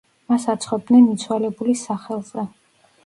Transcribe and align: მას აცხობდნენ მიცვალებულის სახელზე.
მას 0.31 0.47
აცხობდნენ 0.53 1.05
მიცვალებულის 1.09 1.87
სახელზე. 1.91 2.51